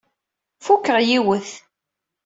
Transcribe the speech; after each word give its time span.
Fukeɣ 0.65 0.97
yiwet. 1.07 1.49